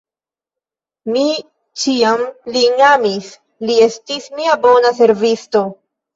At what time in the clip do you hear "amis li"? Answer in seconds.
2.87-3.77